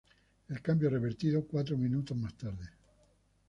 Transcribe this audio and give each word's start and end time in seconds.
El 0.49 0.63
cambio 0.63 0.89
revertido 0.89 1.45
cuatro 1.45 1.77
minutos 1.77 2.17
más 2.17 2.33
tarde. 2.35 2.67